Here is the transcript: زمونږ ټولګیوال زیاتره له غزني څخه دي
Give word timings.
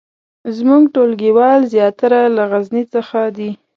زمونږ 0.55 0.83
ټولګیوال 0.93 1.59
زیاتره 1.73 2.19
له 2.35 2.43
غزني 2.51 2.83
څخه 2.93 3.19
دي 3.37 3.49